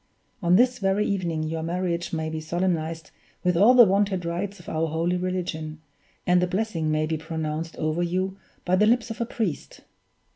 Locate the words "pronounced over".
7.17-8.01